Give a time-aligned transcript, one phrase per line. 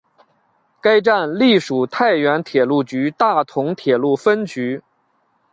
[0.81, 4.81] 该站隶属太原铁路局大同铁路分局。